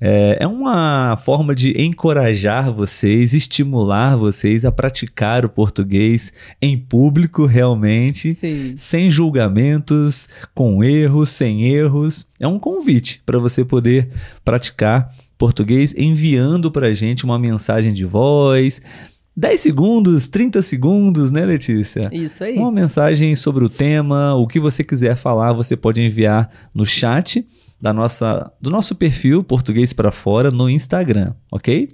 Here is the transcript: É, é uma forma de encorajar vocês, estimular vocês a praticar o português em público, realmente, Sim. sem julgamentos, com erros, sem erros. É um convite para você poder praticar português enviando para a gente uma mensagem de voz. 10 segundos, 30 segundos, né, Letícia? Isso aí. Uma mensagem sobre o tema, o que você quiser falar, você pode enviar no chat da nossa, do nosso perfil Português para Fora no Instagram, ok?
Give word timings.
É, 0.00 0.38
é 0.40 0.46
uma 0.46 1.16
forma 1.16 1.54
de 1.54 1.80
encorajar 1.80 2.72
vocês, 2.72 3.34
estimular 3.34 4.16
vocês 4.16 4.64
a 4.64 4.70
praticar 4.70 5.44
o 5.44 5.48
português 5.48 6.32
em 6.62 6.78
público, 6.78 7.46
realmente, 7.46 8.32
Sim. 8.34 8.74
sem 8.76 9.10
julgamentos, 9.10 10.28
com 10.54 10.84
erros, 10.84 11.30
sem 11.30 11.64
erros. 11.64 12.26
É 12.38 12.46
um 12.46 12.58
convite 12.58 13.20
para 13.26 13.38
você 13.38 13.64
poder 13.64 14.08
praticar 14.44 15.12
português 15.36 15.94
enviando 15.96 16.70
para 16.70 16.88
a 16.88 16.92
gente 16.92 17.24
uma 17.24 17.38
mensagem 17.38 17.92
de 17.92 18.04
voz. 18.04 18.80
10 19.38 19.60
segundos, 19.60 20.26
30 20.26 20.60
segundos, 20.62 21.30
né, 21.30 21.46
Letícia? 21.46 22.10
Isso 22.12 22.42
aí. 22.42 22.58
Uma 22.58 22.72
mensagem 22.72 23.36
sobre 23.36 23.64
o 23.64 23.68
tema, 23.68 24.34
o 24.34 24.48
que 24.48 24.58
você 24.58 24.82
quiser 24.82 25.14
falar, 25.14 25.52
você 25.52 25.76
pode 25.76 26.02
enviar 26.02 26.50
no 26.74 26.84
chat 26.84 27.46
da 27.80 27.92
nossa, 27.92 28.50
do 28.60 28.68
nosso 28.68 28.96
perfil 28.96 29.44
Português 29.44 29.92
para 29.92 30.10
Fora 30.10 30.50
no 30.50 30.68
Instagram, 30.68 31.34
ok? 31.52 31.88